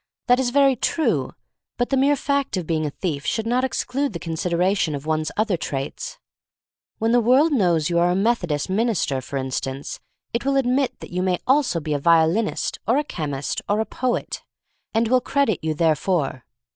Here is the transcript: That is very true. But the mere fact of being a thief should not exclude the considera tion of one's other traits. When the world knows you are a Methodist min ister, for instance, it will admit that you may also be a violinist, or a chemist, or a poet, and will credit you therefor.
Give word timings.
That 0.25 0.39
is 0.39 0.49
very 0.49 0.75
true. 0.75 1.33
But 1.77 1.91
the 1.91 1.95
mere 1.95 2.15
fact 2.15 2.57
of 2.57 2.65
being 2.65 2.87
a 2.87 2.89
thief 2.89 3.23
should 3.23 3.45
not 3.45 3.63
exclude 3.63 4.13
the 4.13 4.19
considera 4.19 4.75
tion 4.75 4.95
of 4.95 5.05
one's 5.05 5.29
other 5.37 5.57
traits. 5.57 6.17
When 6.97 7.11
the 7.11 7.19
world 7.21 7.51
knows 7.51 7.91
you 7.91 7.99
are 7.99 8.09
a 8.09 8.15
Methodist 8.15 8.67
min 8.67 8.89
ister, 8.89 9.21
for 9.21 9.37
instance, 9.37 9.99
it 10.33 10.43
will 10.43 10.55
admit 10.57 11.01
that 11.01 11.11
you 11.13 11.21
may 11.21 11.37
also 11.45 11.79
be 11.79 11.93
a 11.93 11.99
violinist, 11.99 12.79
or 12.87 12.97
a 12.97 13.03
chemist, 13.03 13.61
or 13.69 13.79
a 13.79 13.85
poet, 13.85 14.41
and 14.91 15.07
will 15.07 15.21
credit 15.21 15.59
you 15.61 15.75
therefor. 15.75 16.45